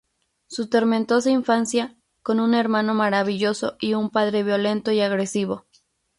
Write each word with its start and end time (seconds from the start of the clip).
Su 0.47 0.67
tormentosa 0.67 1.29
infancia, 1.29 1.95
con 2.23 2.39
un 2.39 2.55
hermano 2.55 2.95
maravilloso 2.95 3.77
y 3.79 3.93
un 3.93 4.09
padre 4.09 4.41
violento 4.41 4.91
y 4.91 4.99
agresivo. 4.99 5.67